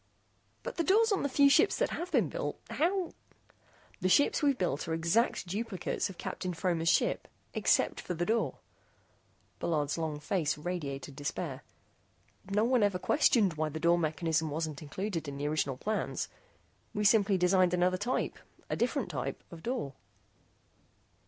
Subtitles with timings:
[0.63, 2.59] "But the doors on the few ships that have been built.
[2.71, 3.11] How"
[4.01, 8.57] "The ship's we've built were exact duplicates of Captain Fromer's ship except for the door."
[9.59, 11.61] Bullard's long face radiated despair.
[12.49, 16.29] "No one ever questioned why the door mechanism wasn't included in the original plans.
[16.95, 18.39] We simply designed another type
[18.71, 19.93] a different type of door."